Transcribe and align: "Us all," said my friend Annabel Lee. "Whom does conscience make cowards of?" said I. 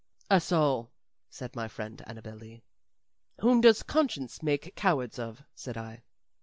"Us 0.31 0.51
all," 0.51 0.89
said 1.29 1.55
my 1.55 1.67
friend 1.67 2.01
Annabel 2.07 2.33
Lee. 2.37 2.63
"Whom 3.41 3.61
does 3.61 3.83
conscience 3.83 4.41
make 4.41 4.73
cowards 4.75 5.19
of?" 5.19 5.43
said 5.53 5.77
I. 5.77 6.01